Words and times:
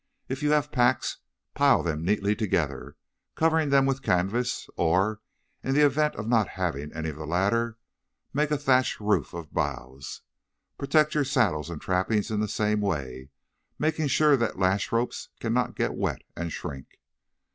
If 0.27 0.41
you 0.41 0.49
have 0.49 0.71
packs, 0.71 1.19
pile 1.53 1.83
them 1.83 2.03
neatly 2.03 2.35
together, 2.35 2.97
covering 3.35 3.69
them 3.69 3.85
with 3.85 4.01
canvas; 4.01 4.67
or, 4.75 5.21
in 5.63 5.75
the 5.75 5.85
event 5.85 6.15
of 6.15 6.27
not 6.27 6.47
having 6.47 6.91
any 6.91 7.09
of 7.09 7.17
the 7.17 7.27
latter, 7.27 7.77
make 8.33 8.49
a 8.49 8.57
thatch 8.57 8.99
roof 8.99 9.35
of 9.35 9.53
boughs. 9.53 10.21
Protect 10.75 11.13
your 11.13 11.23
saddles 11.23 11.69
and 11.69 11.79
trappings 11.79 12.31
in 12.31 12.39
the 12.39 12.47
same 12.47 12.81
way, 12.81 13.29
making 13.77 14.07
sure 14.07 14.35
that 14.37 14.53
the 14.53 14.59
lash 14.59 14.91
ropes 14.91 15.29
cannot 15.39 15.75
get 15.75 15.93
wet 15.93 16.23
and 16.35 16.51
shrink. 16.51 16.97